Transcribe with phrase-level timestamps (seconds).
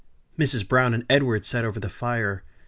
[0.35, 0.67] Mrs.
[0.67, 2.41] Browne and Edward sat over the fire.